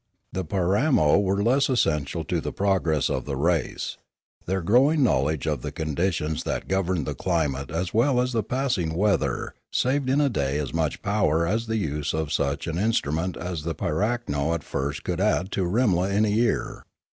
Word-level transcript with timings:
The 0.33 0.43
Piranio 0.43 1.19
were 1.21 1.43
thus 1.43 1.69
essential 1.69 2.23
to 2.23 2.41
the 2.41 2.51
progress 2.51 3.07
of 3.07 3.25
the 3.25 3.35
race; 3.35 3.97
their 4.47 4.63
growing 4.63 5.03
knowledge 5.03 5.45
of 5.45 5.61
the 5.61 5.71
conditions 5.71 6.43
that 6.43 6.67
governed 6.67 7.05
the 7.05 7.13
climate 7.13 7.69
as 7.69 7.93
well 7.93 8.19
as 8.19 8.31
the 8.33 8.41
passing 8.41 8.95
weather 8.95 9.53
saved 9.71 10.09
in 10.09 10.19
a 10.19 10.27
day 10.27 10.57
as 10.57 10.73
much 10.73 11.03
power 11.03 11.45
as 11.45 11.67
the 11.67 11.77
use 11.77 12.15
of 12.15 12.33
such 12.33 12.65
an 12.65 12.79
in 12.79 12.93
strument 12.93 13.37
as 13.37 13.61
the 13.61 13.75
pirakno 13.75 14.55
at 14.55 14.63
first 14.63 15.03
could 15.03 15.21
add 15.21 15.51
to 15.51 15.65
Rimla 15.65 16.09
in 16.11 16.25
a 16.25 16.29
year. 16.29 16.83